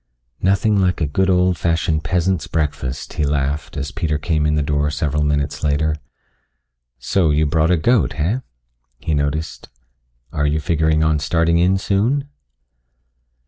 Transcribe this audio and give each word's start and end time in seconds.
"Nothing 0.41 0.81
like 0.81 0.99
a 0.99 1.05
good 1.05 1.29
old 1.29 1.59
fashioned 1.59 2.03
peasant's 2.03 2.47
breakfast," 2.47 3.13
he 3.13 3.23
laughed 3.23 3.77
as 3.77 3.91
Peter 3.91 4.17
came 4.17 4.47
in 4.47 4.55
the 4.55 4.63
door 4.63 4.89
several 4.89 5.21
minutes 5.23 5.63
later. 5.63 5.95
"So, 6.97 7.29
you 7.29 7.45
brought 7.45 7.69
a 7.69 7.77
goat, 7.77 8.13
heh?" 8.13 8.39
he 8.97 9.13
noticed. 9.13 9.69
"Are 10.33 10.47
you 10.47 10.59
figuring 10.59 11.03
on 11.03 11.19
starting 11.19 11.59
in 11.59 11.77
soon?" 11.77 12.27